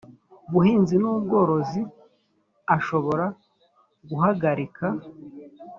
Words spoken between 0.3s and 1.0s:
buhinzi